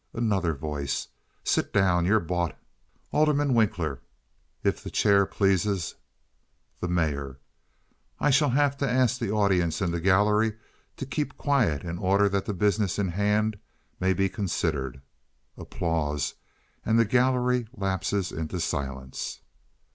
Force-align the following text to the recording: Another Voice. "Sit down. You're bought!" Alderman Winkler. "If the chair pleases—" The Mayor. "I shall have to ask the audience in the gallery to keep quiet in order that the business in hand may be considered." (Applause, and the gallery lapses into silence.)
Another 0.15 0.55
Voice. 0.55 1.09
"Sit 1.43 1.71
down. 1.71 2.05
You're 2.05 2.19
bought!" 2.19 2.57
Alderman 3.11 3.53
Winkler. 3.53 4.01
"If 4.63 4.81
the 4.81 4.89
chair 4.89 5.27
pleases—" 5.27 5.93
The 6.79 6.87
Mayor. 6.87 7.37
"I 8.19 8.31
shall 8.31 8.49
have 8.49 8.75
to 8.77 8.89
ask 8.89 9.19
the 9.19 9.29
audience 9.29 9.79
in 9.79 9.91
the 9.91 10.01
gallery 10.01 10.53
to 10.97 11.05
keep 11.05 11.37
quiet 11.37 11.83
in 11.83 11.99
order 11.99 12.27
that 12.29 12.45
the 12.47 12.53
business 12.55 12.97
in 12.97 13.09
hand 13.09 13.59
may 13.99 14.13
be 14.15 14.27
considered." 14.27 15.03
(Applause, 15.55 16.33
and 16.83 16.97
the 16.97 17.05
gallery 17.05 17.67
lapses 17.77 18.31
into 18.31 18.59
silence.) 18.59 19.41